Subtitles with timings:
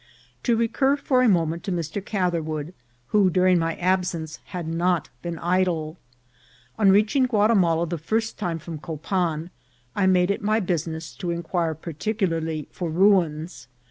[0.41, 2.03] To recur for a moment to Mr.
[2.03, 2.73] Catherwood,
[3.09, 5.95] who, during my absence, had not been idle.
[6.79, 9.51] On reaching Guatimala the first time from Copan,
[9.95, 13.67] I made it my bu siness to inquire particularly for ruins.